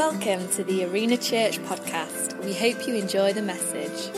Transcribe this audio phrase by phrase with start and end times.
[0.00, 2.42] Welcome to the Arena Church podcast.
[2.42, 4.08] We hope you enjoy the message.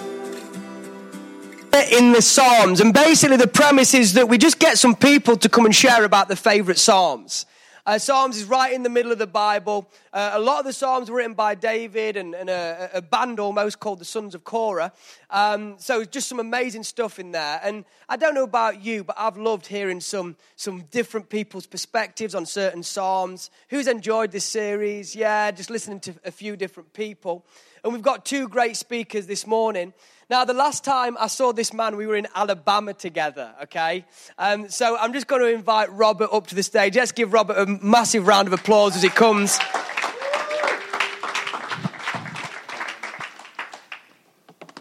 [1.90, 5.48] In the Psalms, and basically the premise is that we just get some people to
[5.48, 7.46] come and share about their favorite Psalms.
[7.84, 9.90] Uh, Psalms is right in the middle of the Bible.
[10.12, 13.40] Uh, a lot of the Psalms were written by David and, and a, a, band
[13.40, 14.92] almost called the Sons of Korah.
[15.30, 17.60] Um, so it's just some amazing stuff in there.
[17.60, 22.36] And I don't know about you, but I've loved hearing some, some different people's perspectives
[22.36, 23.50] on certain Psalms.
[23.70, 25.16] Who's enjoyed this series?
[25.16, 27.44] Yeah, just listening to a few different people.
[27.82, 29.92] And we've got two great speakers this morning.
[30.32, 34.06] Now, the last time I saw this man, we were in Alabama together, okay?
[34.38, 36.96] Um, so I'm just going to invite Robert up to the stage.
[36.96, 39.58] Let's give Robert a massive round of applause as he comes.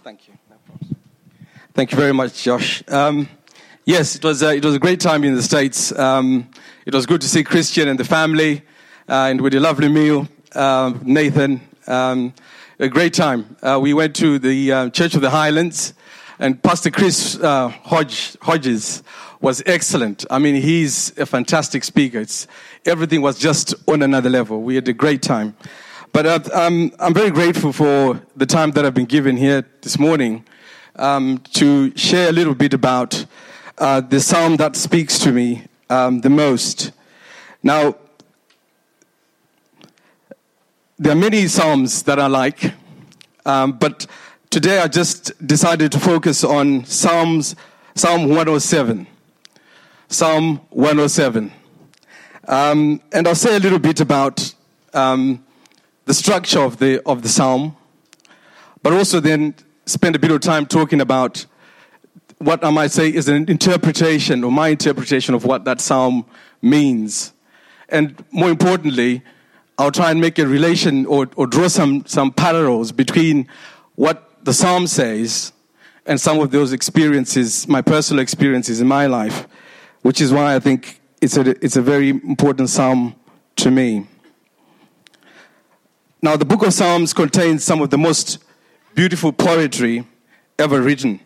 [0.06, 0.36] Thank you.
[1.74, 2.82] Thank you very much, Josh.
[2.88, 3.28] Um,
[3.84, 5.92] yes, it was, uh, it was a great time in the States.
[6.00, 6.50] Um,
[6.86, 8.62] it was good to see Christian and the family,
[9.10, 11.60] uh, and with a lovely meal, uh, Nathan.
[11.88, 12.34] Um,
[12.82, 13.56] a great time.
[13.62, 15.94] Uh, we went to the uh, Church of the Highlands,
[16.40, 19.04] and Pastor Chris uh, Hodge, Hodges
[19.40, 20.26] was excellent.
[20.32, 22.22] I mean, he's a fantastic speaker.
[22.22, 22.48] It's,
[22.84, 24.64] everything was just on another level.
[24.64, 25.56] We had a great time.
[26.12, 30.00] But uh, I'm, I'm very grateful for the time that I've been given here this
[30.00, 30.44] morning
[30.96, 33.28] um, to share a little bit about
[33.78, 36.94] uh, the psalm that speaks to me um, the most.
[37.62, 37.98] Now,
[41.02, 42.76] there are many psalms that I like,
[43.44, 44.06] um, but
[44.52, 47.56] today I just decided to focus on Psalms,
[47.96, 49.08] Psalm 107.
[50.10, 51.52] Psalm 107.
[52.48, 54.54] Um, and I'll say a little bit about
[54.94, 55.44] um,
[56.06, 57.76] the structure of the, of the psalm,
[58.84, 59.56] but also then
[59.88, 61.48] spend a bit of time talking about
[62.38, 66.28] what I might say is an interpretation or my interpretation of what that psalm
[66.62, 67.34] means.
[67.90, 69.24] And more importantly,
[69.82, 73.48] I'll try and make a relation or, or draw some, some parallels between
[73.96, 75.54] what the psalm says
[76.06, 79.48] and some of those experiences, my personal experiences in my life,
[80.04, 83.16] which is why I think it's a, it's a very important psalm
[83.56, 84.06] to me.
[86.22, 88.38] Now, the book of Psalms contains some of the most
[88.94, 90.06] beautiful poetry
[90.60, 91.22] ever written.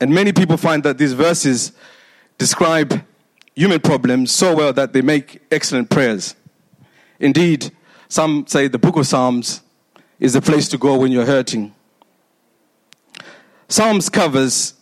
[0.00, 1.70] And many people find that these verses
[2.38, 3.04] describe
[3.54, 6.34] human problems so well that they make excellent prayers.
[7.20, 7.70] Indeed,
[8.10, 9.62] some say the book of Psalms
[10.18, 11.72] is the place to go when you're hurting.
[13.68, 14.74] Psalms covers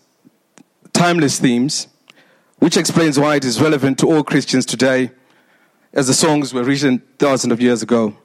[0.94, 1.88] timeless themes,
[2.58, 5.10] which explains why it is relevant to all Christians today,
[5.92, 8.16] as the songs were written thousands of years ago.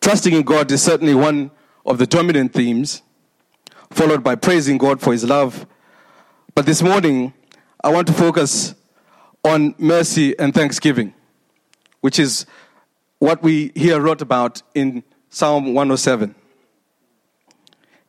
[0.00, 1.50] Trusting in God is certainly one
[1.84, 3.02] of the dominant themes,
[3.90, 5.66] followed by praising God for his love.
[6.54, 7.34] But this morning,
[7.82, 8.76] I want to focus
[9.44, 11.14] on mercy and thanksgiving,
[12.00, 12.46] which is
[13.22, 16.34] what we here wrote about in Psalm 107.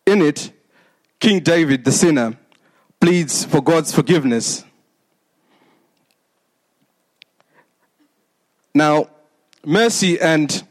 [0.07, 0.51] In it,
[1.19, 2.35] King David, the sinner,
[2.99, 4.63] pleads for God's forgiveness.
[8.73, 9.07] Now,
[9.63, 10.63] mercy and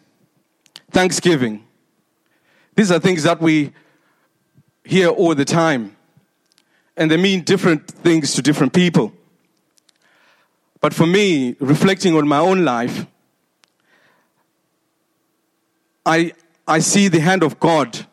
[0.90, 1.64] thanksgiving,
[2.74, 3.72] these are things that we
[4.82, 5.96] hear all the time,
[6.96, 9.12] and they mean different things to different people.
[10.80, 13.06] But for me, reflecting on my own life,
[16.04, 16.32] I,
[16.66, 18.06] I see the hand of God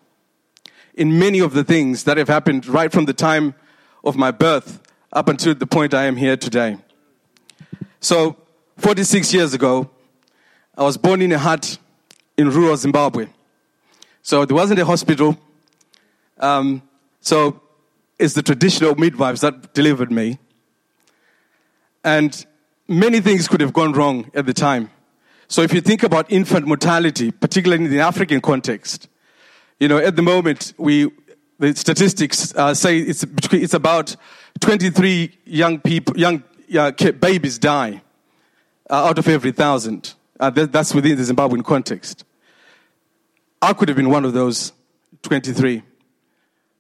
[0.94, 3.56] in many of the things that have happened right from the time
[4.04, 6.78] of my birth up until the point I am here today.
[8.00, 8.36] So,
[8.78, 9.90] 46 years ago,
[10.78, 11.78] I was born in a hut
[12.38, 13.28] in rural Zimbabwe.
[14.22, 15.38] So, there wasn't a hospital.
[16.38, 16.84] Um,
[17.22, 17.62] so,
[18.20, 20.38] it's the traditional midwives that delivered me.
[22.04, 22.46] And
[22.88, 24.92] many things could have gone wrong at the time.
[25.50, 29.10] So if you think about infant mortality, particularly in the African context,
[29.80, 31.10] you know, at the moment, we,
[31.58, 34.16] the statistics uh, say it's, it's about
[34.60, 36.44] 23 young people, young
[36.78, 38.00] uh, babies die
[38.92, 40.14] uh, out of every thousand.
[40.40, 42.26] Uh, that, that's within the Zimbabwean context.
[43.60, 44.72] I could have been one of those
[45.24, 45.82] 23.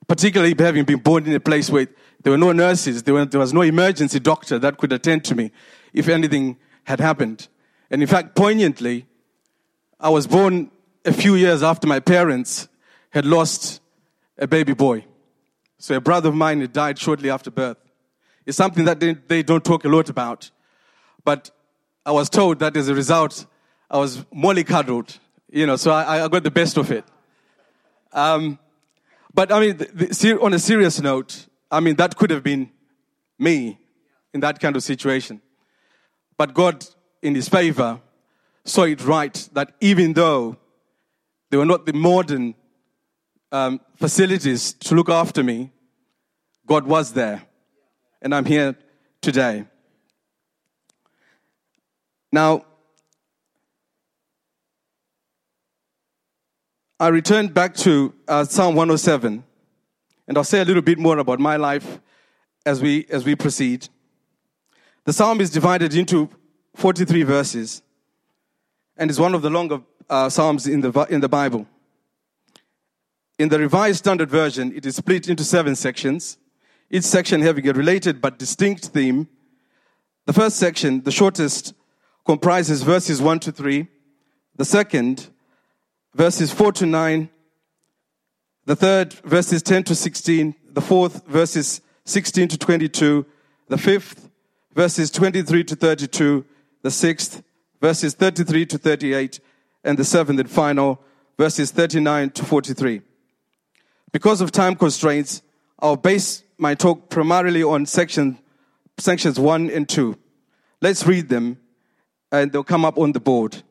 [0.07, 1.87] Particularly having been born in a place where
[2.21, 5.33] there were no nurses, there, were, there was no emergency doctor that could attend to
[5.33, 5.51] me
[5.91, 7.47] if anything had happened.
[7.91, 9.05] And in fact, poignantly,
[9.99, 10.71] I was born
[11.05, 12.67] a few years after my parents
[13.11, 13.81] had lost
[14.37, 15.05] a baby boy.
[15.77, 17.77] So a brother of mine had died shortly after birth.
[18.45, 20.51] It's something that they, they don't talk a lot about.
[21.23, 21.51] But
[22.05, 23.45] I was told that as a result,
[23.89, 25.17] I was mollycoddled,
[25.51, 27.05] you know, so I, I got the best of it.
[28.13, 28.59] Um,
[29.33, 32.71] but I mean, the, the, on a serious note, I mean, that could have been
[33.37, 33.79] me
[34.33, 35.41] in that kind of situation.
[36.37, 36.85] But God
[37.21, 37.99] in his favor,
[38.63, 40.57] saw it right that even though
[41.49, 42.53] There were not the modern
[43.51, 45.71] um, facilities to look after me.
[46.67, 47.43] God was there.
[48.21, 48.75] And I'm here
[49.21, 49.65] today.
[52.31, 52.65] Now,
[56.99, 59.43] I returned back to uh, Psalm 107,
[60.27, 61.99] and I'll say a little bit more about my life
[62.65, 63.87] as we, as we proceed.
[65.05, 66.29] The psalm is divided into
[66.79, 67.81] 43 verses,
[68.95, 71.67] and is one of the longer uh, psalms in the, in the Bible.
[73.37, 76.37] In the Revised Standard Version, it is split into seven sections,
[76.89, 79.27] each section having a related but distinct theme.
[80.25, 81.73] The first section, the shortest,
[82.25, 83.87] comprises verses 1 to 3.
[84.55, 85.29] The second,
[86.15, 87.29] verses 4 to 9.
[88.65, 90.55] The third, verses 10 to 16.
[90.71, 93.25] The fourth, verses 16 to 22.
[93.67, 94.29] The fifth,
[94.73, 96.45] verses 23 to 32.
[96.81, 97.43] The sixth,
[97.81, 99.39] verses 33 to 38.
[99.83, 101.01] And the seventh and final,
[101.37, 103.01] verses 39 to 43.
[104.11, 105.41] Because of time constraints,
[105.79, 108.39] I'll base my talk primarily on section,
[108.97, 110.17] sections 1 and 2.
[110.81, 111.57] Let's read them,
[112.31, 113.63] and they'll come up on the board.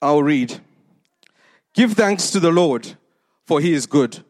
[0.00, 0.60] I'll read.
[1.74, 2.96] Give thanks to the Lord,
[3.44, 4.24] for he is good.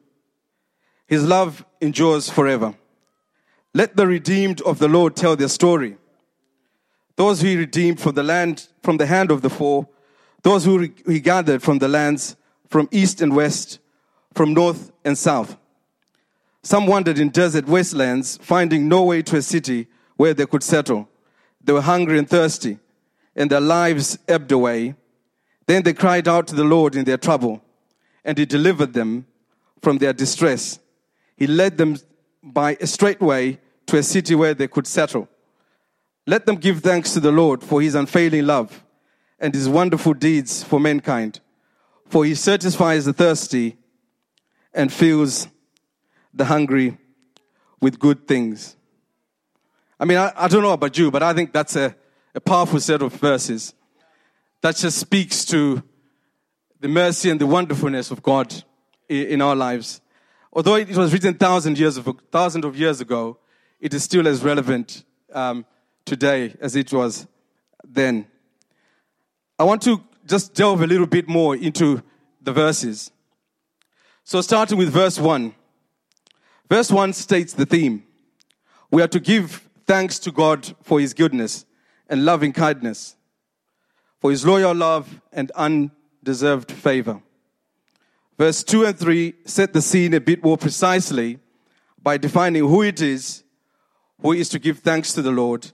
[1.06, 2.74] His love endures forever.
[3.74, 5.96] Let the redeemed of the Lord tell their story.
[7.16, 9.88] Those who he redeemed from the land, from the hand of the foe,
[10.42, 12.36] those who he gathered from the lands,
[12.68, 13.80] from east and west,
[14.34, 15.56] from north and south.
[16.62, 21.08] Some wandered in desert wastelands, finding no way to a city where they could settle.
[21.62, 22.78] They were hungry and thirsty,
[23.34, 24.94] and their lives ebbed away.
[25.66, 27.62] Then they cried out to the Lord in their trouble,
[28.24, 29.26] and He delivered them
[29.82, 30.78] from their distress.
[31.36, 31.96] He led them
[32.42, 35.28] by a straight way to a city where they could settle.
[36.26, 38.84] Let them give thanks to the Lord for His unfailing love
[39.38, 41.40] and His wonderful deeds for mankind.
[42.06, 43.76] For He satisfies the thirsty
[44.74, 45.48] and fills
[46.34, 46.98] the hungry
[47.80, 48.76] with good things.
[49.98, 51.96] I mean, I, I don't know about you, but I think that's a,
[52.34, 53.74] a powerful set of verses
[54.60, 55.82] that just speaks to
[56.80, 58.54] the mercy and the wonderfulness of God
[59.08, 60.00] in our lives.
[60.52, 63.38] Although it was written thousands years of, thousands of years ago,
[63.80, 65.64] it is still as relevant um,
[66.04, 67.26] today as it was
[67.84, 68.26] then.
[69.58, 72.02] I want to just delve a little bit more into
[72.40, 73.10] the verses.
[74.24, 75.54] So, starting with verse 1.
[76.68, 78.04] Verse 1 states the theme.
[78.90, 81.64] We are to give thanks to God for his goodness
[82.08, 83.16] and loving kindness
[84.20, 87.22] for his loyal love and undeserved favor.
[88.38, 91.40] Verse 2 and 3 set the scene a bit more precisely
[92.00, 93.42] by defining who it is
[94.22, 95.70] who is to give thanks to the Lord,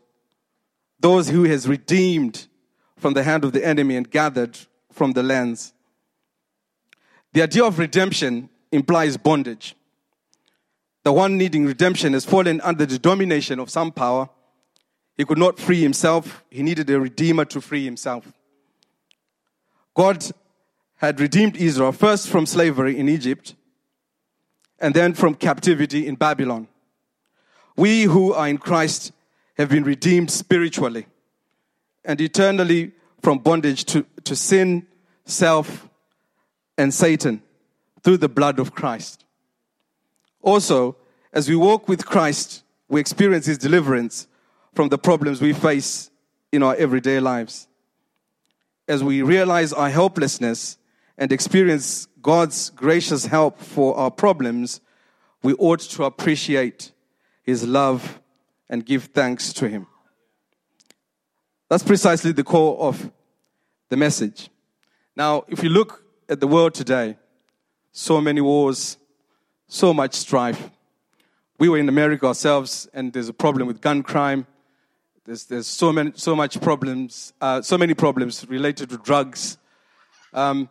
[0.99, 2.47] those who has redeemed
[2.97, 4.59] from the hand of the enemy and gathered
[4.91, 5.73] from the lands.
[7.33, 9.77] The idea of redemption implies bondage.
[11.03, 14.29] The one needing redemption has fallen under the domination of some power
[15.17, 16.45] he could not free himself.
[16.51, 18.33] He needed a redeemer to free himself.
[19.95, 20.25] God
[20.97, 23.55] had redeemed Israel first from slavery in Egypt
[24.79, 26.69] and then from captivity in Babylon.
[27.77, 29.13] We who are in Christ
[29.57, 31.07] have been redeemed spiritually
[32.05, 34.87] and eternally from bondage to, to sin,
[35.25, 35.89] self,
[36.77, 37.43] and Satan
[38.03, 39.25] through the blood of Christ.
[40.43, 40.97] Also,
[41.33, 44.27] as we walk with Christ, we experience his deliverance
[44.75, 46.11] from the problems we face
[46.53, 47.67] in our everyday lives.
[48.87, 50.77] As we realize our helplessness
[51.17, 54.81] and experience God's gracious help for our problems,
[55.43, 56.93] we ought to appreciate
[57.43, 58.21] His love
[58.69, 59.87] and give thanks to Him.
[61.69, 63.11] That's precisely the core of
[63.89, 64.51] the message.
[65.17, 67.17] Now, if you look at the world today,
[67.93, 68.99] so many wars,
[69.69, 70.71] so much strife.
[71.59, 74.47] We were in America ourselves, and there's a problem with gun crime.
[75.25, 79.59] There's, there's so, many, so much problems, uh, so many problems related to drugs,
[80.33, 80.69] um,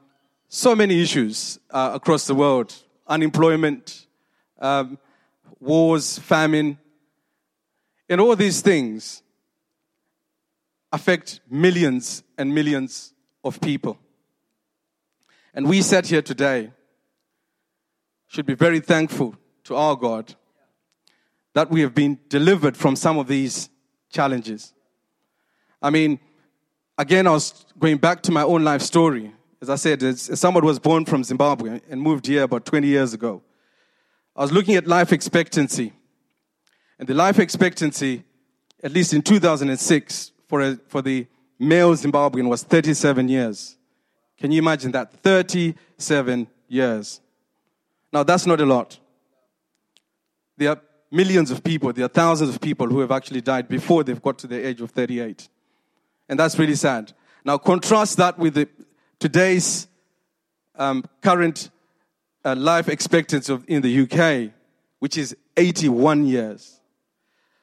[0.56, 2.76] so many issues uh, across the world,
[3.08, 4.06] unemployment,
[4.60, 5.00] um,
[5.60, 6.78] wars, famine,
[8.08, 9.24] and all these things
[10.92, 13.98] affect millions and millions of people.
[15.56, 16.72] And we sat here today
[18.28, 20.36] should be very thankful to our God
[21.54, 23.72] that we have been delivered from some of these
[24.12, 24.72] challenges.
[25.82, 26.20] I mean,
[26.96, 29.34] again, I was going back to my own life story.
[29.64, 33.42] As I said, someone was born from Zimbabwe and moved here about 20 years ago.
[34.36, 35.94] I was looking at life expectancy.
[37.00, 38.26] And the life expectancy,
[38.84, 41.28] at least in 2006, for, a, for the
[41.58, 43.78] male Zimbabwean was 37 years.
[44.38, 45.14] Can you imagine that?
[45.14, 47.22] 37 years.
[48.12, 49.00] Now, that's not a lot.
[50.58, 54.04] There are millions of people, there are thousands of people who have actually died before
[54.04, 55.48] they've got to the age of 38.
[56.28, 57.14] And that's really sad.
[57.46, 58.68] Now, contrast that with the,
[59.24, 59.88] today's
[60.76, 61.70] um, current
[62.44, 64.52] uh, life expectancy of, in the UK,
[65.00, 66.82] which is 81 years.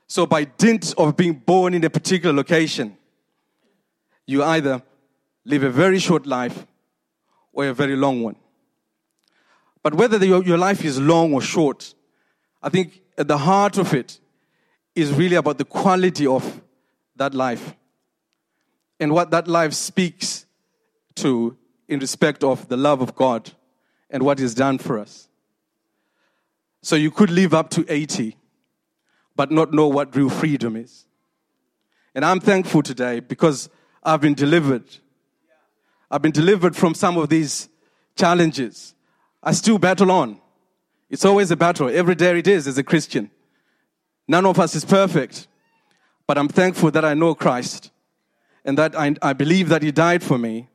[0.06, 2.96] So, by dint of being born in a particular location,
[4.24, 4.80] you either
[5.44, 6.66] live a very short life
[7.52, 8.36] or a very long one.
[9.82, 11.94] But whether the, your, your life is long or short,
[12.62, 14.18] I think at the heart of it
[14.94, 16.62] is really about the quality of
[17.16, 17.74] that life
[18.98, 20.46] and what that life speaks
[21.20, 21.56] to
[21.88, 23.52] in respect of the love of God
[24.10, 25.28] and what He's done for us.
[26.82, 28.36] So you could live up to 80,
[29.36, 31.06] but not know what real freedom is.
[32.14, 33.68] And I'm thankful today because
[34.02, 34.84] I've been delivered.
[36.10, 37.68] I've been delivered from some of these
[38.16, 38.94] challenges.
[39.42, 40.40] I still battle on.
[41.08, 41.88] It's always a battle.
[41.88, 43.30] Every day it is as a Christian.
[44.26, 45.48] None of us is perfect.
[46.26, 47.90] But I'm thankful that I know Christ
[48.64, 50.69] and that I, I believe that He died for me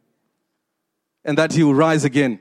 [1.26, 2.40] and that He will rise again.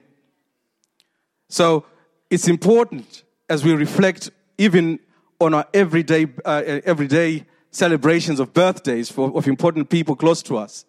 [1.49, 1.85] So
[2.31, 5.01] it's important as we reflect even
[5.41, 10.85] on our everyday, uh, everyday celebrations of birthdays for, of important people close to us,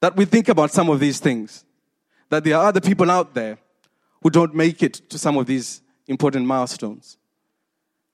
[0.00, 1.64] that we think about some of these things.
[2.28, 3.58] That there are other people out there
[4.22, 7.18] who don't make it to some of these important milestones.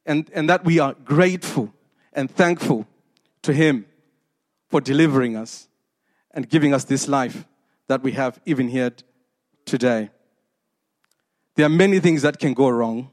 [0.06, 1.72] And, and that we are grateful
[2.12, 2.86] and thankful
[3.42, 3.86] to Him
[4.68, 5.68] for delivering us
[6.32, 7.44] and giving us this life
[7.88, 8.92] that we have even here
[9.68, 10.10] today.
[11.54, 13.10] There are many things that can go wrong,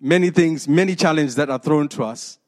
[0.00, 2.38] many things, many challenges that are thrown to us.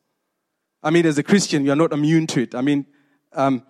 [0.82, 2.54] I mean, as a Christian, you're not immune to it.
[2.54, 2.86] I mean,
[3.32, 3.64] um,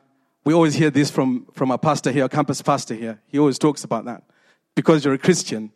[0.44, 3.20] we always hear this from, from our pastor here, our campus pastor here.
[3.26, 4.24] He always talks about that.
[4.74, 5.70] Because you're a Christian,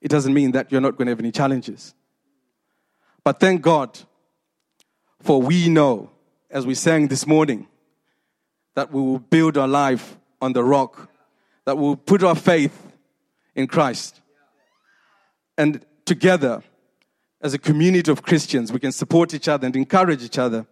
[0.00, 1.94] it doesn't mean that you're not going to have any challenges.
[3.22, 3.98] But thank God,
[5.20, 6.10] for we know,
[6.50, 7.66] as we sang this morning,
[8.74, 11.10] that we will build our life on the rock,
[11.66, 12.92] that will put our faith
[13.54, 14.20] in Christ.
[15.58, 16.62] And together,
[17.42, 20.66] as a community of Christians, we can support each other and encourage each other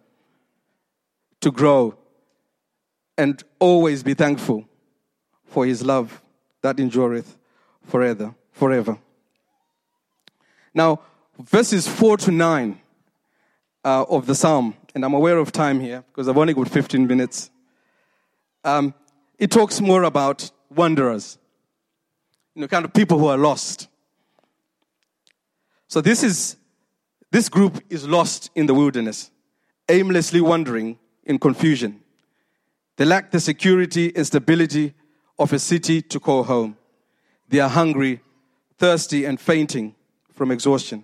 [1.41, 1.95] to grow
[3.17, 4.67] and always be thankful
[5.45, 6.21] for his love
[6.61, 7.37] that endureth
[7.83, 8.97] forever forever
[10.73, 10.99] now
[11.39, 12.81] verses 4 to 9
[13.83, 17.05] uh, of the psalm and i'm aware of time here because i've only got 15
[17.05, 17.51] minutes
[18.63, 18.93] um,
[19.37, 21.37] it talks more about wanderers
[22.53, 23.87] you know kind of people who are lost
[25.87, 26.57] so this is
[27.35, 29.29] this group is lost in the wilderness,
[29.89, 32.01] aimlessly wandering in confusion.
[32.95, 34.93] They lack the security and stability
[35.37, 36.77] of a city to call home.
[37.49, 38.21] They are hungry,
[38.77, 39.95] thirsty, and fainting
[40.31, 41.03] from exhaustion.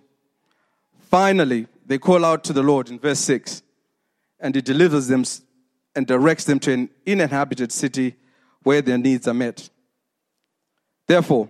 [1.09, 3.61] Finally, they call out to the Lord in verse 6,
[4.39, 5.25] and He delivers them
[5.95, 8.15] and directs them to an uninhabited city
[8.63, 9.69] where their needs are met.
[11.07, 11.49] Therefore,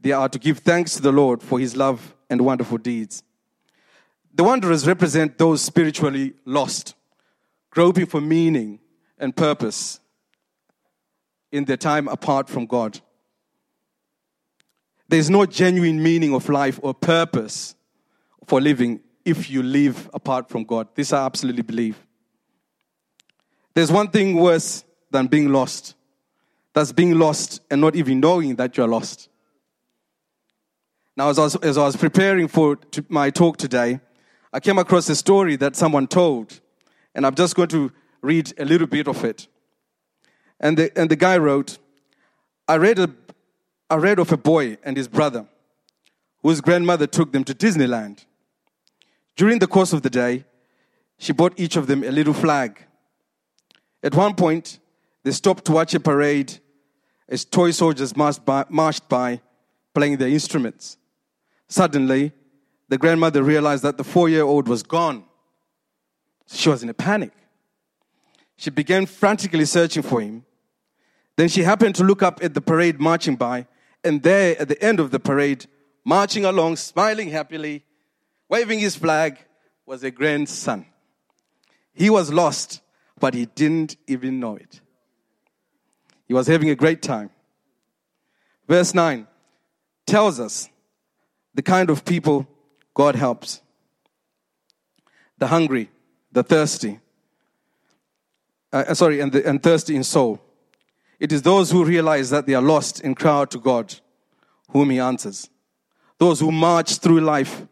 [0.00, 3.22] they are to give thanks to the Lord for His love and wonderful deeds.
[4.34, 6.94] The wanderers represent those spiritually lost,
[7.70, 8.80] groping for meaning
[9.18, 9.98] and purpose
[11.50, 13.00] in their time apart from God.
[15.08, 17.74] There's no genuine meaning of life or purpose
[18.46, 20.88] for living if you live apart from God.
[20.94, 21.96] This I absolutely believe.
[23.74, 25.95] There's one thing worse than being lost.
[26.76, 29.30] That's being lost and not even knowing that you're lost.
[31.16, 32.78] Now, as I was, as I was preparing for
[33.08, 33.98] my talk today,
[34.52, 36.60] I came across a story that someone told,
[37.14, 37.90] and I'm just going to
[38.20, 39.48] read a little bit of it.
[40.60, 41.78] And the, and the guy wrote,
[42.68, 43.08] I read, a,
[43.88, 45.46] I read of a boy and his brother
[46.42, 48.26] whose grandmother took them to Disneyland.
[49.34, 50.44] During the course of the day,
[51.16, 52.84] she bought each of them a little flag.
[54.02, 54.78] At one point,
[55.22, 56.60] they stopped to watch a parade
[57.28, 59.40] as toy soldiers marched by, marched by
[59.94, 60.96] playing their instruments.
[61.68, 62.32] Suddenly,
[62.88, 65.24] the grandmother realized that the four year old was gone.
[66.46, 67.32] She was in a panic.
[68.56, 70.44] She began frantically searching for him.
[71.36, 73.66] Then she happened to look up at the parade marching by,
[74.02, 75.66] and there at the end of the parade,
[76.04, 77.84] marching along, smiling happily,
[78.48, 79.38] waving his flag,
[79.84, 80.86] was a grandson.
[81.92, 82.80] He was lost,
[83.18, 84.80] but he didn't even know it.
[86.26, 87.30] He was having a great time.
[88.68, 89.26] Verse 9
[90.06, 90.68] tells us
[91.54, 92.46] the kind of people
[92.94, 93.60] God helps
[95.38, 95.90] the hungry,
[96.32, 96.98] the thirsty.
[98.72, 100.40] uh, sorry, and, the, and thirsty in soul.
[101.20, 103.94] It is those who realize that they are lost and cry out to God,
[104.70, 105.48] whom He answers.
[106.18, 107.66] Those who march through life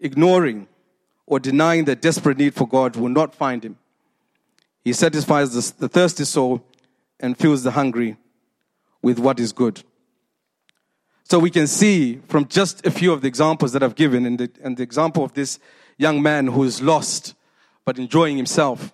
[0.00, 0.68] ignoring
[1.26, 3.78] or denying their desperate need for God will not find Him.
[4.84, 6.64] He satisfies the, the thirsty soul
[7.20, 8.16] and fills the hungry
[9.02, 9.82] with what is good.
[11.24, 14.38] So we can see from just a few of the examples that I've given, and
[14.38, 15.58] the, and the example of this
[15.98, 17.34] young man who is lost
[17.84, 18.92] but enjoying himself,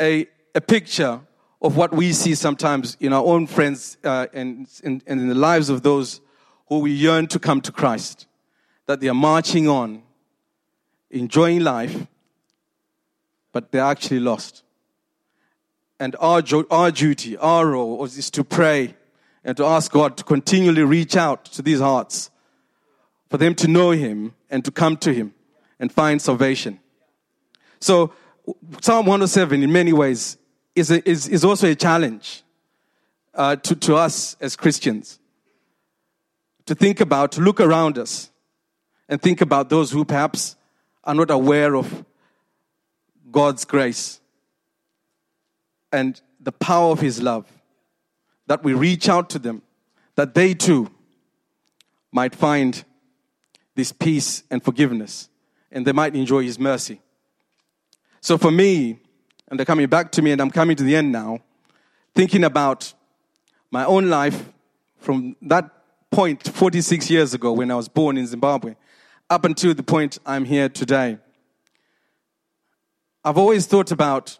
[0.00, 1.20] a, a picture
[1.60, 5.34] of what we see sometimes in our own friends uh, and, and, and in the
[5.34, 6.20] lives of those
[6.68, 8.26] who we yearn to come to Christ,
[8.86, 10.02] that they are marching on,
[11.10, 12.06] enjoying life,
[13.52, 14.62] but they're actually lost.
[16.00, 18.94] And our, our duty, our role is to pray
[19.44, 22.30] and to ask God to continually reach out to these hearts
[23.28, 25.34] for them to know Him and to come to Him
[25.78, 26.80] and find salvation.
[27.80, 28.12] So,
[28.80, 30.38] Psalm 107, in many ways,
[30.74, 32.42] is, a, is, is also a challenge
[33.34, 35.18] uh, to, to us as Christians
[36.66, 38.30] to think about, to look around us
[39.08, 40.54] and think about those who perhaps
[41.02, 42.04] are not aware of
[43.30, 44.20] God's grace
[45.92, 47.46] and the power of His love,
[48.46, 49.62] that we reach out to them,
[50.14, 50.90] that they too
[52.12, 52.84] might find
[53.74, 55.28] this peace and forgiveness,
[55.70, 57.00] and they might enjoy His mercy.
[58.20, 58.98] So for me,
[59.48, 61.40] and they're coming back to me, and I'm coming to the end now,
[62.14, 62.92] thinking about
[63.70, 64.50] my own life
[64.98, 65.70] from that
[66.10, 68.74] point 46 years ago when I was born in Zimbabwe
[69.30, 71.18] up until the point I'm here today.
[73.24, 74.38] I've always thought about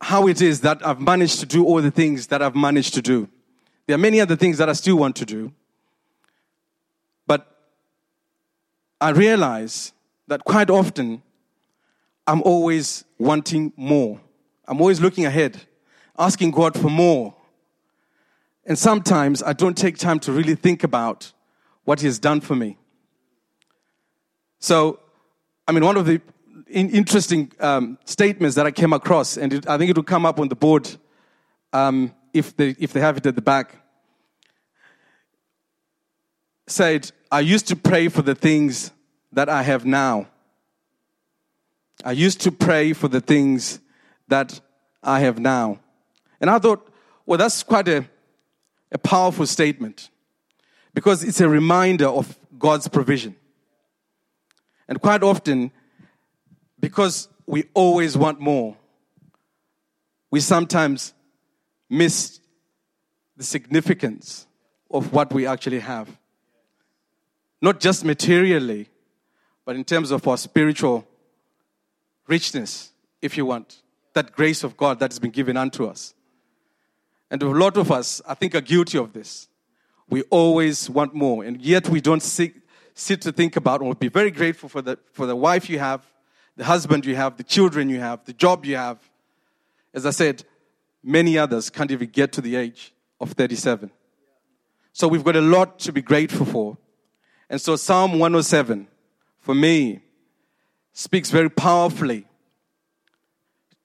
[0.00, 3.02] how it is that I've managed to do all the things that I've managed to
[3.02, 3.28] do.
[3.86, 5.52] There are many other things that I still want to do.
[7.26, 7.46] But
[9.00, 9.92] I realize
[10.28, 11.22] that quite often
[12.26, 14.20] I'm always wanting more.
[14.66, 15.62] I'm always looking ahead,
[16.18, 17.34] asking God for more.
[18.66, 21.32] And sometimes I don't take time to really think about
[21.84, 22.76] what He has done for me.
[24.60, 25.00] So,
[25.66, 26.20] I mean, one of the
[26.68, 30.26] in, interesting um, statements that I came across, and it, I think it will come
[30.26, 30.88] up on the board
[31.72, 33.76] um, if, they, if they have it at the back.
[36.66, 38.92] Said, I used to pray for the things
[39.32, 40.28] that I have now.
[42.04, 43.80] I used to pray for the things
[44.28, 44.60] that
[45.02, 45.80] I have now.
[46.40, 46.88] And I thought,
[47.26, 48.06] well, that's quite a,
[48.92, 50.10] a powerful statement
[50.94, 53.36] because it's a reminder of God's provision.
[54.88, 55.70] And quite often,
[56.80, 58.76] because we always want more,
[60.30, 61.14] we sometimes
[61.88, 62.40] miss
[63.36, 64.46] the significance
[64.90, 66.08] of what we actually have.
[67.60, 68.88] Not just materially,
[69.64, 71.06] but in terms of our spiritual
[72.26, 76.14] richness, if you want, that grace of God that has been given unto us.
[77.30, 79.48] And a lot of us, I think, are guilty of this.
[80.08, 82.54] We always want more, and yet we don't sit,
[82.94, 86.02] sit to think about or be very grateful for the, for the wife you have,
[86.58, 88.98] the husband you have, the children you have, the job you have.
[89.94, 90.42] As I said,
[91.04, 93.92] many others can't even get to the age of 37.
[94.92, 96.76] So we've got a lot to be grateful for.
[97.48, 98.88] And so Psalm 107,
[99.38, 100.00] for me,
[100.92, 102.26] speaks very powerfully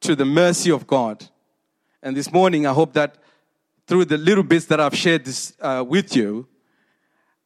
[0.02, 1.24] to the mercy of God.
[2.02, 3.18] And this morning, I hope that
[3.86, 6.48] through the little bits that I've shared this uh, with you,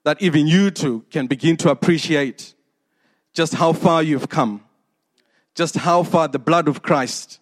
[0.05, 2.53] that even you too can begin to appreciate
[3.33, 4.63] just how far you've come
[5.57, 7.39] just how far the blood of Christ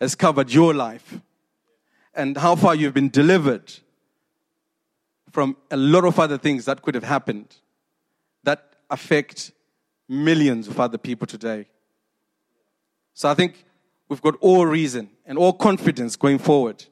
[0.00, 1.20] has covered your life
[2.12, 3.72] and how far you've been delivered
[5.30, 7.54] from a lot of other things that could have happened
[8.42, 9.52] that affect
[10.08, 11.66] millions of other people today.
[13.14, 13.64] So I think
[14.08, 16.84] we've got all reason and all confidence going forward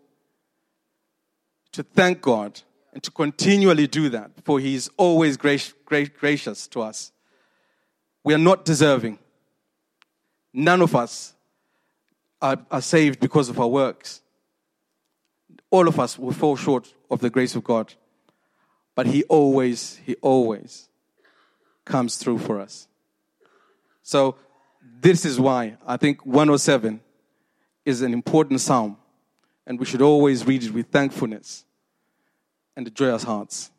[1.73, 2.61] to thank God
[2.93, 7.11] and to continually do that, for He is always gracious to us.
[8.23, 9.19] We are not deserving.
[10.53, 11.35] None of us
[12.41, 14.21] are, are saved because of our works.
[15.71, 17.95] All of us will fall short of the grace of God.
[18.95, 20.89] But He always, He always
[21.85, 22.89] comes through for us.
[24.03, 24.37] So,
[25.01, 27.01] this is why I think 107
[27.85, 28.97] is an important psalm,
[29.67, 31.65] and we should always read it with thankfulness
[32.77, 33.71] and joyous hearts.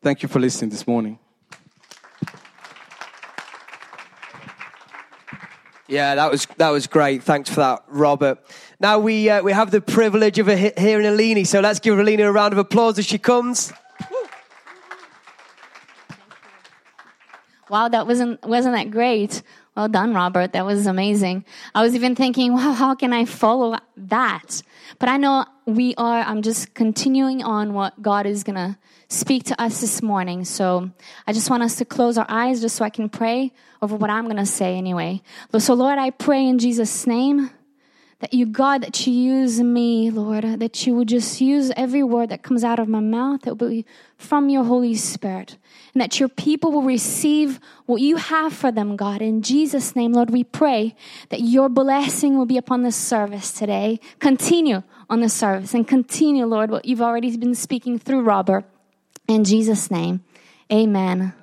[0.00, 1.18] Thank you for listening this morning.
[5.92, 7.22] Yeah, that was that was great.
[7.22, 8.38] Thanks for that, Robert.
[8.80, 12.32] Now we uh, we have the privilege of hearing Aline, so let's give Aline a
[12.32, 13.74] round of applause as she comes.
[17.68, 19.42] Wow, that wasn't wasn't that great?
[19.76, 20.54] Well done, Robert.
[20.54, 21.44] That was amazing.
[21.74, 24.62] I was even thinking, wow, how can I follow that?
[24.98, 28.76] But I know we are, I'm just continuing on what God is going to
[29.08, 30.44] speak to us this morning.
[30.44, 30.90] So
[31.26, 34.10] I just want us to close our eyes just so I can pray over what
[34.10, 35.22] I'm going to say anyway.
[35.58, 37.50] So, Lord, I pray in Jesus' name
[38.22, 42.28] that you, God, that you use me, Lord, that you would just use every word
[42.28, 43.84] that comes out of my mouth that will be
[44.16, 45.56] from your Holy Spirit,
[45.92, 49.20] and that your people will receive what you have for them, God.
[49.20, 50.94] In Jesus' name, Lord, we pray
[51.30, 53.98] that your blessing will be upon this service today.
[54.20, 58.64] Continue on the service and continue, Lord, what you've already been speaking through Robert.
[59.26, 60.22] In Jesus' name,
[60.70, 61.34] amen.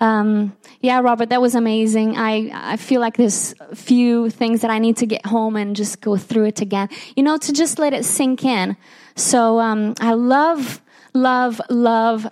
[0.00, 2.16] Um, yeah, Robert, that was amazing.
[2.16, 5.74] I, I feel like there's a few things that I need to get home and
[5.76, 6.88] just go through it again.
[7.16, 8.76] You know, to just let it sink in.
[9.16, 12.26] So um, I love, love, love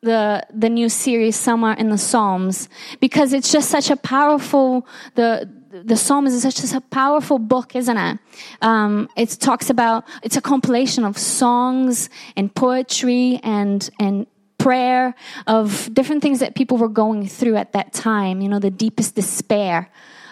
[0.00, 2.68] the the new series Summer in the Psalms
[3.00, 7.96] because it's just such a powerful the the Psalms is such a powerful book, isn't
[7.96, 8.18] it?
[8.62, 14.26] Um, it talks about it's a compilation of songs and poetry and and
[14.68, 15.14] prayer,
[15.46, 19.14] of different things that people were going through at that time, you know, the deepest
[19.14, 19.90] despair,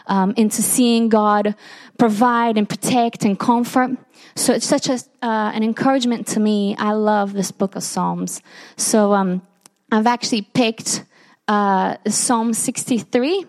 [0.09, 1.55] um, into seeing God
[1.97, 3.93] provide and protect and comfort.
[4.35, 6.77] So it's such a, uh, an encouragement to me.
[6.79, 8.43] I love this book of Psalms.
[8.77, 9.41] So um,
[9.91, 11.03] I've actually picked
[11.49, 13.47] uh, Psalm 63,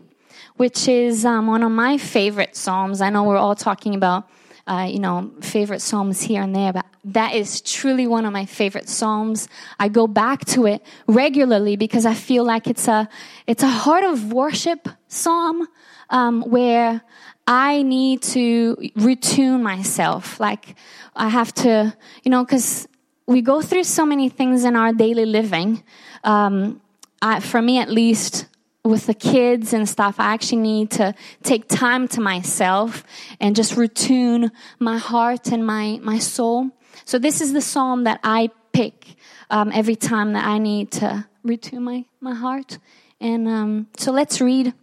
[0.56, 3.02] which is um, one of my favorite Psalms.
[3.02, 4.30] I know we're all talking about
[4.68, 8.46] uh, you know, favorite psalms here and there, but that is truly one of my
[8.46, 9.48] favorite psalms.
[9.80, 13.08] I go back to it regularly because I feel like it's a
[13.48, 15.68] it's a heart of worship psalm
[16.10, 17.02] um, where
[17.48, 20.40] I need to retune myself.
[20.40, 20.76] Like
[21.16, 22.88] I have to, you know, because
[23.26, 25.84] we go through so many things in our daily living.
[26.24, 26.82] Um,
[27.22, 28.48] I, for me, at least,
[28.88, 33.04] with the kids and stuff, I actually need to take time to myself
[33.40, 36.72] and just retune my heart and my, my soul.
[37.06, 39.16] So this is the psalm that I pick
[39.50, 42.80] um, every time that I need to retune my, my heart.
[43.20, 44.74] And um, so let's read.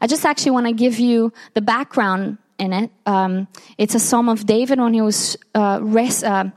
[0.00, 2.90] I just actually want to give you the background in it.
[3.06, 6.50] Um, it's a psalm of David when he was uh, rest, uh,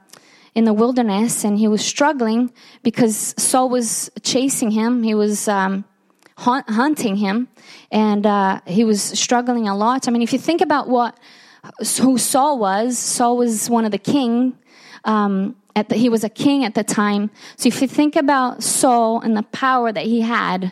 [0.55, 5.03] in the wilderness and he was struggling because Saul was chasing him.
[5.03, 5.83] He was um,
[6.37, 7.47] hunting him,
[7.91, 10.07] and uh, he was struggling a lot.
[10.07, 11.17] I mean, if you think about what
[12.01, 14.57] who Saul was, Saul was one of the king.
[15.03, 17.29] Um, at the, he was a king at the time.
[17.57, 20.71] So if you think about Saul and the power that he had,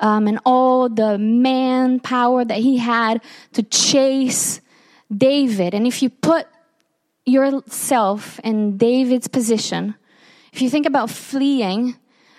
[0.00, 4.60] um, and all the manpower that he had to chase
[5.14, 6.46] David, and if you put
[7.26, 9.94] yourself in David's position,
[10.52, 11.96] if you think about fleeing,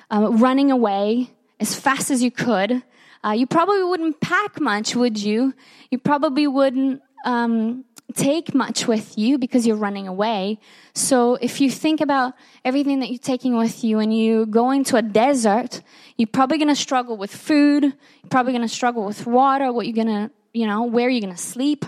[0.09, 1.29] uh, running away,
[1.61, 2.83] as fast as you could.
[3.23, 5.53] Uh, you probably wouldn't pack much, would you?
[5.91, 10.59] You probably wouldn't um, take much with you because you're running away.
[10.95, 12.33] So if you think about
[12.65, 15.83] everything that you're taking with you and you go into a desert,
[16.17, 17.83] you're probably going to struggle with food.
[17.83, 19.71] You're probably going to struggle with water.
[19.71, 21.85] What you're going to, you know, where you're going to sleep.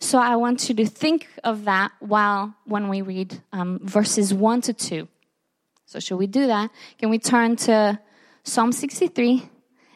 [0.00, 4.62] So I want you to think of that while when we read um, verses one
[4.62, 5.08] to two.
[5.84, 6.70] So should we do that?
[6.98, 8.00] Can we turn to
[8.42, 9.48] Psalm 63,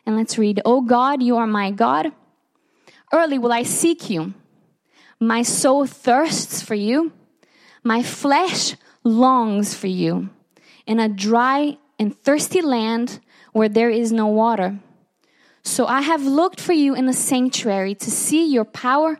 [0.07, 0.61] and let's read.
[0.65, 2.13] Oh God, you are my God.
[3.13, 4.35] Early will I seek you.
[5.21, 7.13] My soul thirsts for you.
[7.83, 10.31] My flesh longs for you
[10.87, 13.21] in a dry and thirsty land
[13.53, 14.79] where there is no water.
[15.63, 19.19] So I have looked for you in the sanctuary to see your power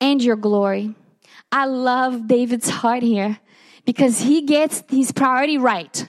[0.00, 0.94] and your glory.
[1.50, 3.38] I love David's heart here
[3.84, 6.08] because he gets his priority right.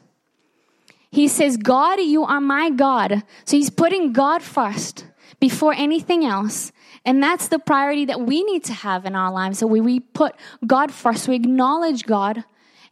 [1.17, 3.23] He says, God, you are my God.
[3.43, 5.03] So he's putting God first
[5.39, 6.71] before anything else.
[7.05, 9.57] And that's the priority that we need to have in our lives.
[9.57, 10.35] So we, we put
[10.67, 12.43] God first, we acknowledge God,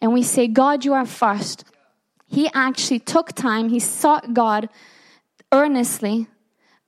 [0.01, 1.65] and we say, God, you are first.
[2.25, 4.69] He actually took time, he sought God
[5.51, 6.25] earnestly,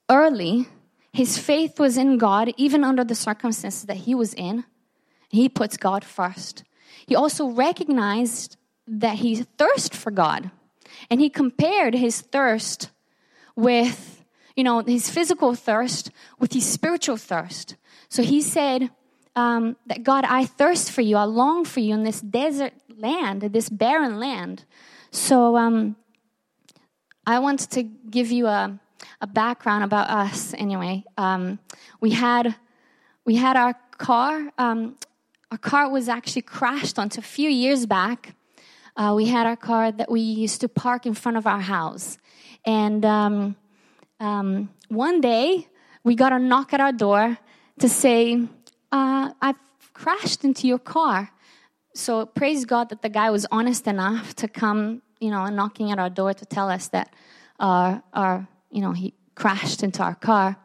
[0.10, 0.66] early.
[1.14, 4.64] His faith was in God, even under the circumstances that he was in.
[5.30, 6.64] He puts God first.
[7.06, 10.50] He also recognized that he thirsted for God.
[11.10, 12.90] And he compared his thirst
[13.56, 14.24] with,
[14.56, 17.76] you know, his physical thirst with his spiritual thirst.
[18.10, 18.90] So he said
[19.36, 21.18] um, that God, I thirst for you.
[21.18, 24.66] I long for you in this desert land, this barren land.
[25.12, 25.96] So um,
[27.26, 28.80] I wanted to give you a,
[29.22, 30.54] a background about us.
[30.58, 31.60] Anyway, um,
[32.00, 32.56] we had
[33.26, 34.52] we had our car.
[34.58, 34.96] Um,
[35.52, 38.34] our car was actually crashed onto a few years back
[38.98, 42.18] uh, we had our car that we used to park in front of our house.
[42.66, 43.56] And um,
[44.20, 45.68] um, one day,
[46.04, 47.38] we got a knock at our door
[47.80, 48.48] to say,
[48.92, 49.56] uh, I've
[49.94, 51.32] crashed into your car.
[51.94, 56.00] So praise God that the guy was honest enough to come, you know, knocking at
[56.00, 57.14] our door to tell us that
[57.60, 60.58] our, our you know, he crashed into our car.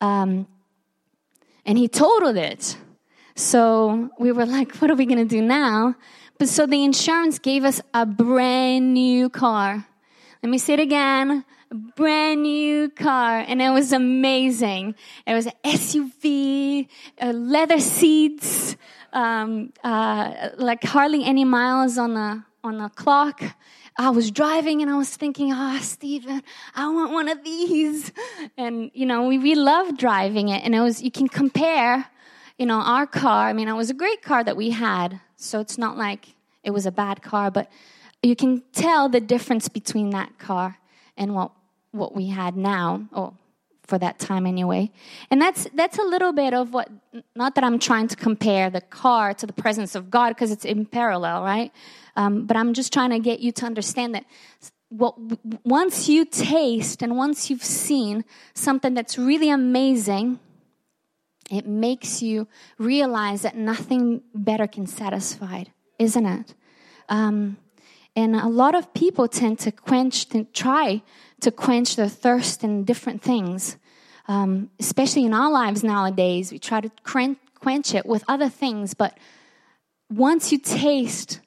[0.00, 0.46] Um,
[1.64, 2.76] and he totaled it.
[3.36, 5.94] So we were like, what are we going to do now?
[6.38, 9.84] But so the insurance gave us a brand new car.
[10.40, 11.44] Let me say it again.
[11.72, 13.40] A brand new car.
[13.40, 14.94] And it was amazing.
[15.26, 16.86] It was an SUV,
[17.20, 18.76] uh, leather seats,
[19.12, 23.42] um, uh, like hardly any miles on the, on the clock.
[23.96, 26.44] I was driving and I was thinking, ah, oh, Stephen,
[26.76, 28.12] I want one of these.
[28.56, 30.62] And, you know, we, we love driving it.
[30.64, 32.06] And it was, you can compare,
[32.58, 33.48] you know, our car.
[33.48, 35.20] I mean, it was a great car that we had.
[35.38, 37.70] So it's not like it was a bad car, but
[38.22, 40.78] you can tell the difference between that car
[41.16, 41.52] and what,
[41.92, 43.08] what we had now.
[43.12, 43.32] Or
[43.88, 44.90] for that time anyway.
[45.30, 46.90] And that's that's a little bit of what
[47.34, 50.66] not that I'm trying to compare the car to the presence of God because it's
[50.66, 51.72] in parallel, right?
[52.14, 54.26] Um, but I'm just trying to get you to understand that
[54.90, 55.14] what
[55.64, 58.24] once you taste and once you've seen
[58.54, 60.38] something that's really amazing,
[61.50, 62.46] it makes you
[62.78, 65.64] realize that nothing better can satisfy,
[65.98, 66.54] isn't it?
[67.08, 67.56] Um,
[68.14, 71.02] and a lot of people tend to quench, to try
[71.40, 73.76] to quench their thirst in different things.
[74.26, 78.92] Um, especially in our lives nowadays, we try to quench it with other things.
[78.92, 79.16] But
[80.10, 81.40] once you taste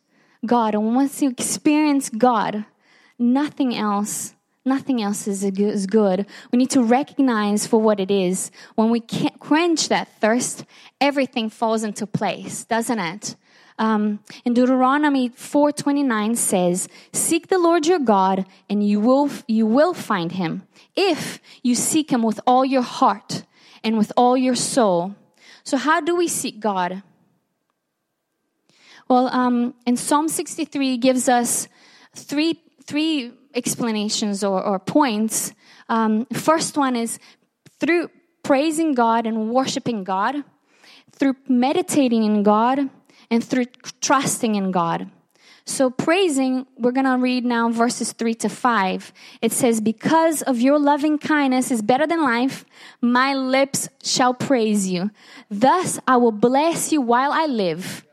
[0.45, 2.65] God and once you experience God,
[3.19, 4.33] nothing else
[4.63, 6.27] Nothing else is good.
[6.51, 8.51] We need to recognize for what it is.
[8.75, 8.99] When we
[9.39, 10.65] quench that thirst,
[10.99, 13.35] everything falls into place, doesn't it?
[13.79, 19.95] Um, in Deuteronomy 4:29 says, "Seek the Lord your God, and you will you will
[19.95, 23.43] find him if you seek him with all your heart
[23.83, 25.15] and with all your soul."
[25.63, 27.01] So, how do we seek God?
[29.07, 31.67] Well, um, in Psalm 63 gives us
[32.15, 35.53] three three explanations or, or points.
[35.89, 37.19] Um, first one is
[37.79, 38.09] through
[38.43, 40.35] praising God and worshiping God,
[41.11, 42.89] through meditating in God,
[43.29, 43.65] and through
[44.01, 45.09] trusting in God.
[45.63, 49.13] So, praising, we're going to read now verses 3 to 5.
[49.41, 52.65] It says, Because of your loving kindness is better than life,
[52.99, 55.11] my lips shall praise you.
[55.49, 58.05] Thus I will bless you while I live.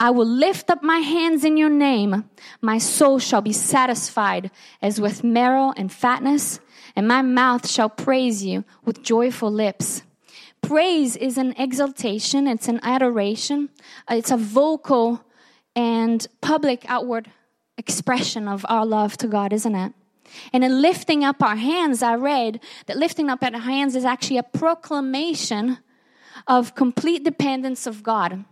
[0.00, 2.24] I will lift up my hands in your name.
[2.60, 6.60] My soul shall be satisfied as with marrow and fatness,
[6.94, 10.02] and my mouth shall praise you with joyful lips.
[10.62, 13.70] Praise is an exaltation, it's an adoration,
[14.10, 15.24] uh, it's a vocal
[15.74, 17.30] and public outward
[17.76, 19.92] expression of our love to God, isn't it?
[20.52, 24.38] And in lifting up our hands, I read that lifting up our hands is actually
[24.38, 25.78] a proclamation
[26.46, 28.44] of complete dependence of God.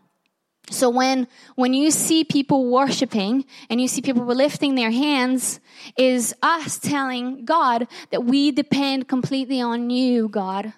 [0.70, 5.60] So when when you see people worshiping and you see people lifting their hands
[5.96, 10.72] is us telling God that we depend completely on you, God.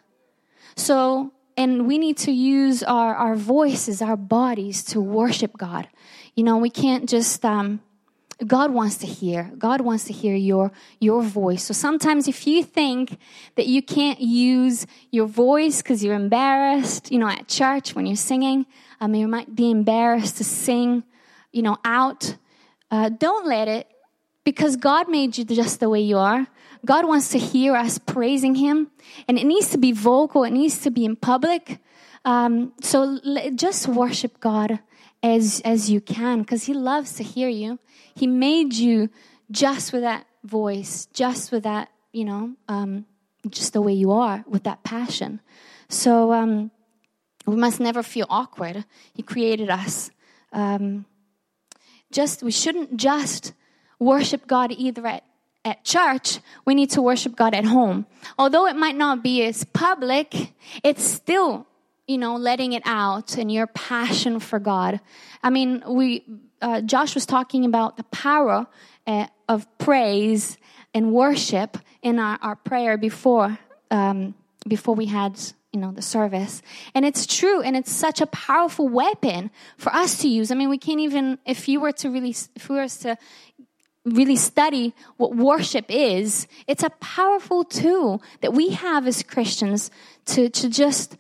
[0.77, 5.88] So, and we need to use our, our voices, our bodies to worship God.
[6.37, 7.81] You know, we can't just, um,
[8.46, 9.51] God wants to hear.
[9.59, 10.70] God wants to hear your,
[11.01, 11.64] your voice.
[11.64, 13.18] So sometimes if you think
[13.57, 18.16] that you can't use your voice because you're embarrassed, you know, at church when you're
[18.16, 18.66] singing,
[19.01, 21.03] I mean, you might be embarrassed to sing,
[21.53, 22.37] you know, out.
[22.90, 23.88] Uh, don't let it,
[24.44, 26.46] because God made you just the way you are.
[26.87, 28.90] God wants to hear us praising Him,
[29.27, 31.81] and it needs to be vocal, it needs to be in public.
[32.24, 33.18] Um, so
[33.55, 34.79] just worship God
[35.22, 37.78] as, as you can because He loves to hear you.
[38.14, 39.11] He made you
[39.50, 43.07] just with that voice, just with that, you know, um,
[43.48, 45.40] just the way you are, with that passion.
[45.88, 46.70] So um,
[47.46, 48.85] we must never feel awkward.
[49.14, 50.11] He created us.
[50.52, 51.07] Um,
[52.11, 53.52] just we shouldn't just
[53.98, 55.24] worship God either at
[55.68, 58.07] at church, we need to worship God at home.
[58.38, 60.52] Although it might not be as public,
[60.83, 61.66] it's still,
[62.09, 65.01] you know, letting it out and your passion for God.
[65.42, 66.25] I mean, we,
[66.61, 68.66] uh, Josh was talking about the power
[69.07, 70.59] uh, of praise
[70.94, 73.59] and worship in our, our prayer before,
[73.90, 74.35] um,
[74.66, 75.38] before we had
[75.73, 76.62] you know the service
[76.94, 80.71] and it's true and it's such a powerful weapon for us to use i mean
[80.71, 83.18] we can't even if you were to really if we were to
[84.05, 89.90] really study what worship is, it's a powerful tool that we have as Christians
[90.27, 91.16] to, to just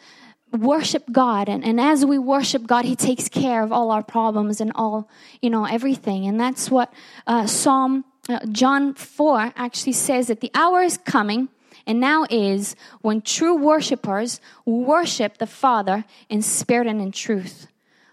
[0.52, 1.48] worship God.
[1.48, 5.08] And, and as we worship God, He takes care of all our problems and all,
[5.42, 6.26] you know, everything.
[6.26, 6.92] And that's what
[7.26, 11.48] uh, Psalm uh, John 4 actually says that the hour is coming
[11.86, 17.68] and now is when true worshippers worship the Father in spirit and in truth.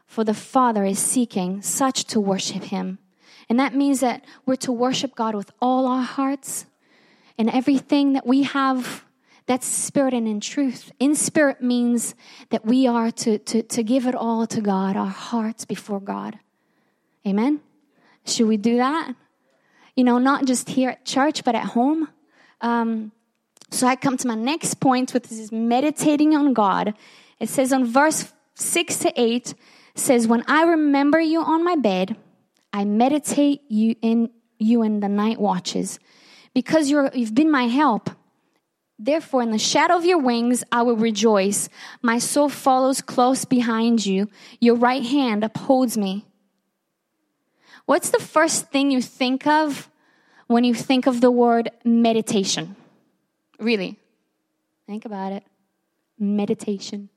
[0.08, 3.00] For the Father is seeking such to worship him.
[3.50, 6.66] And that means that we're to worship God with all our hearts
[7.38, 9.04] and everything that we have
[9.48, 10.92] that's spirit and in truth.
[11.00, 12.16] In spirit means
[12.50, 16.40] that we are to, to, to give it all to God, our hearts before God.
[17.28, 17.62] Amen?
[18.26, 19.14] Should we do that?
[19.96, 22.10] You know, not just here at church, but at home.
[22.62, 23.12] Um,
[23.70, 26.96] so I come to my next point, which is meditating on God.
[27.40, 29.54] It says on verse 6 to 8,
[29.96, 32.16] says, When I remember you on my bed,
[32.74, 36.00] I meditate you in you in the night watches.
[36.54, 38.10] Because you're, you've been my help.
[38.98, 41.68] Therefore, in the shadow of your wings, I will rejoice.
[42.02, 44.30] My soul follows close behind you.
[44.62, 46.26] Your right hand upholds me.
[47.86, 49.90] What's the first thing you think of
[50.48, 52.76] when you think of the word meditation?
[53.60, 54.00] Really?
[54.88, 55.44] Think about it.
[56.18, 57.10] Meditation.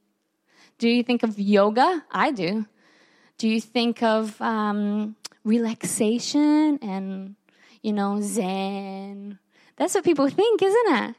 [0.79, 2.05] Do you think of yoga?
[2.11, 2.67] I do.
[3.39, 7.37] Do you think of um, relaxation and,
[7.83, 9.39] you know, Zen?
[9.77, 11.15] That's what people think, isn't it?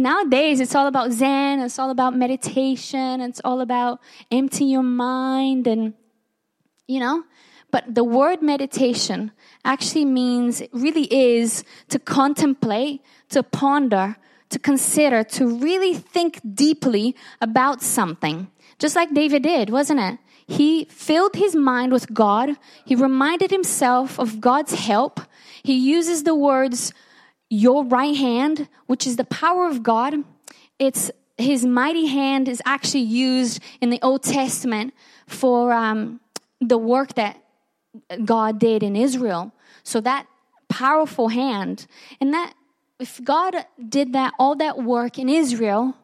[0.00, 5.66] Nowadays, it's all about Zen, it's all about meditation, it's all about empty your mind
[5.66, 5.92] and,
[6.88, 7.24] you know,
[7.70, 9.30] but the word meditation
[9.62, 14.16] actually means, it really is to contemplate, to ponder,
[14.48, 18.50] to consider, to really think deeply about something.
[18.78, 20.18] Just like David did, wasn't it?
[20.46, 22.56] He filled his mind with God.
[22.86, 25.20] He reminded himself of God's help.
[25.62, 26.92] He uses the words,
[27.50, 30.14] your right hand, which is the power of God.
[30.78, 34.94] It's his mighty hand is actually used in the Old Testament
[35.26, 36.20] for um,
[36.60, 37.42] the work that
[38.24, 39.52] God did in Israel.
[39.82, 40.26] So that
[40.68, 41.86] powerful hand,
[42.20, 42.54] and that
[43.00, 43.56] if God
[43.88, 45.96] did that all that work in Israel,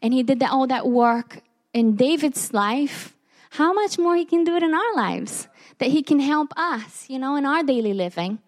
[0.00, 1.40] and He did that all that work
[1.72, 3.14] in David's life,
[3.50, 5.48] how much more He can do it in our lives?
[5.78, 8.38] That He can help us, you know, in our daily living.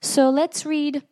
[0.00, 1.02] So let's read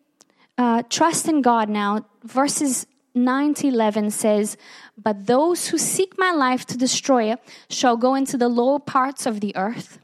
[0.59, 2.07] uh, Trust in God now.
[2.23, 4.57] Verses 9 to 11 says,
[4.97, 9.27] But those who seek my life to destroy it shall go into the lower parts
[9.27, 9.99] of the earth.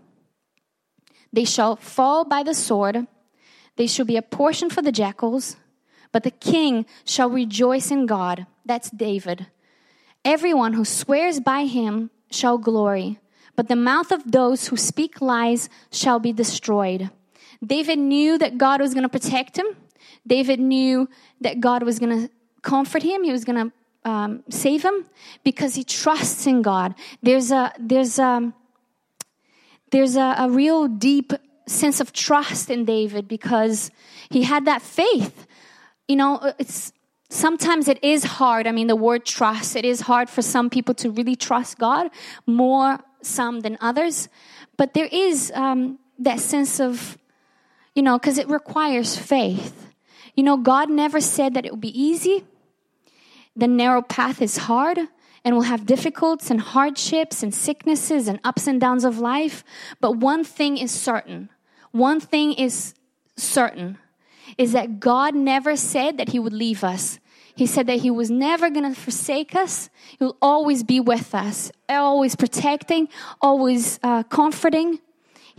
[1.32, 3.06] They shall fall by the sword.
[3.76, 5.56] They shall be a portion for the jackals.
[6.12, 8.46] But the king shall rejoice in God.
[8.64, 9.46] That's David.
[10.24, 13.18] Everyone who swears by him shall glory.
[13.56, 17.10] But the mouth of those who speak lies shall be destroyed.
[17.64, 19.66] David knew that God was going to protect him.
[20.26, 21.08] David knew
[21.40, 23.24] that God was going to comfort him.
[23.24, 25.06] He was going to um, save him
[25.44, 26.94] because he trusts in God.
[27.22, 28.52] There's a there's a
[29.90, 31.32] there's a, a real deep
[31.66, 33.90] sense of trust in David because
[34.30, 35.46] he had that faith.
[36.08, 36.92] You know, it's
[37.28, 38.66] sometimes it is hard.
[38.66, 42.10] I mean, the word trust, it is hard for some people to really trust God,
[42.46, 44.28] more some than others.
[44.76, 47.18] But there is um, that sense of,
[47.94, 49.89] you know, because it requires faith.
[50.34, 52.44] You know, God never said that it would be easy.
[53.56, 54.98] The narrow path is hard
[55.44, 59.64] and we'll have difficulties and hardships and sicknesses and ups and downs of life.
[60.00, 61.48] But one thing is certain.
[61.92, 62.94] One thing is
[63.36, 63.98] certain
[64.58, 67.18] is that God never said that He would leave us.
[67.54, 69.90] He said that He was never going to forsake us.
[70.18, 73.08] He will always be with us, always protecting,
[73.40, 75.00] always uh, comforting.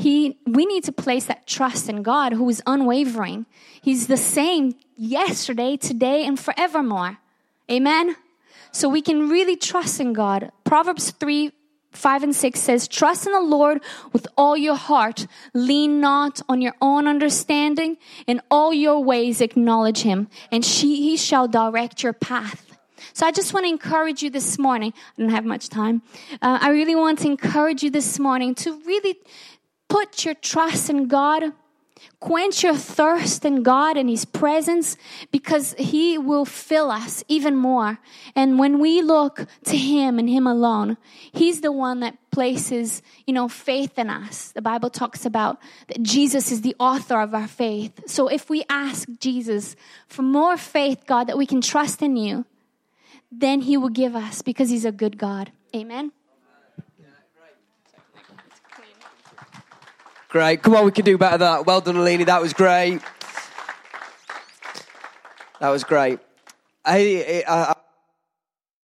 [0.02, 3.46] He, we need to place that trust in God who is unwavering.
[3.84, 7.20] He's the same yesterday, today, and forevermore.
[7.70, 8.16] Amen?
[8.72, 10.52] So we can really trust in God.
[10.64, 11.52] Proverbs 3
[11.92, 15.28] 5 and 6 says, Trust in the Lord with all your heart.
[15.54, 17.98] Lean not on your own understanding.
[18.26, 22.66] In all your ways acknowledge him, and she, he shall direct your path.
[23.14, 24.94] So I just want to encourage you this morning.
[24.96, 26.02] I don't have much time.
[26.42, 29.18] Uh, I really want to encourage you this morning to really
[29.92, 31.54] put your trust in God
[32.20, 34.96] Quench your thirst in God and His presence
[35.32, 38.00] because He will fill us even more.
[38.36, 40.98] And when we look to Him and Him alone,
[41.32, 44.52] He's the one that places, you know, faith in us.
[44.52, 48.08] The Bible talks about that Jesus is the author of our faith.
[48.08, 49.76] So if we ask Jesus
[50.08, 52.46] for more faith, God, that we can trust in you,
[53.32, 55.52] then He will give us because He's a good God.
[55.76, 56.12] Amen.
[60.32, 60.64] Great.
[60.64, 61.66] Come on, we can do better than that.
[61.66, 62.24] Well done, Aline.
[62.24, 63.02] That was great.
[65.60, 66.20] That was great.
[66.86, 67.76] I, I,